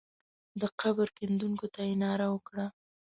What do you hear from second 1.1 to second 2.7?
کیندونکو ته یې ناره وکړه.